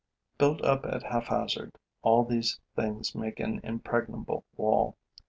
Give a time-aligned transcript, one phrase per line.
[0.39, 4.97] Built up at haphazard, all these things make an impregnable wall.